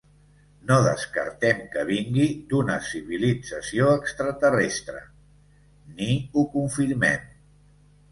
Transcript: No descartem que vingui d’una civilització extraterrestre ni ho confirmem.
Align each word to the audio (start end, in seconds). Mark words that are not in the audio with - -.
No 0.69 0.75
descartem 0.85 1.59
que 1.73 1.83
vingui 1.89 2.23
d’una 2.53 2.77
civilització 2.87 3.89
extraterrestre 3.97 5.03
ni 5.99 6.09
ho 6.41 6.45
confirmem. 6.55 7.29